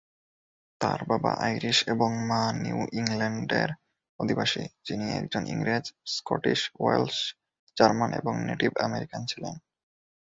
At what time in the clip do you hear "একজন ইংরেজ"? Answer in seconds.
5.11-5.85